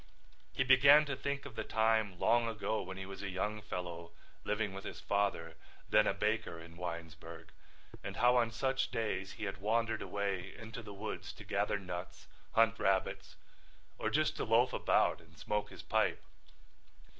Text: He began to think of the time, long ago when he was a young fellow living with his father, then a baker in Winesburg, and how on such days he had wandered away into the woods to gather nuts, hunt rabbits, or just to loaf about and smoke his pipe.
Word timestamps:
He 0.51 0.63
began 0.63 1.05
to 1.05 1.15
think 1.15 1.45
of 1.45 1.53
the 1.55 1.63
time, 1.63 2.17
long 2.19 2.47
ago 2.47 2.81
when 2.81 2.97
he 2.97 3.05
was 3.05 3.21
a 3.21 3.29
young 3.29 3.61
fellow 3.61 4.11
living 4.43 4.73
with 4.73 4.83
his 4.83 4.99
father, 4.99 5.57
then 5.87 6.07
a 6.07 6.13
baker 6.15 6.59
in 6.59 6.75
Winesburg, 6.75 7.51
and 8.03 8.15
how 8.17 8.35
on 8.37 8.49
such 8.49 8.89
days 8.89 9.33
he 9.33 9.43
had 9.43 9.57
wandered 9.59 10.01
away 10.01 10.55
into 10.57 10.81
the 10.81 10.91
woods 10.91 11.31
to 11.33 11.43
gather 11.43 11.77
nuts, 11.77 12.25
hunt 12.55 12.79
rabbits, 12.79 13.35
or 13.99 14.09
just 14.09 14.35
to 14.37 14.43
loaf 14.43 14.73
about 14.73 15.21
and 15.21 15.37
smoke 15.37 15.69
his 15.69 15.83
pipe. 15.83 16.23